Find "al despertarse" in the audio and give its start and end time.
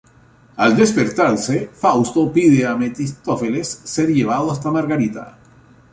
0.55-1.69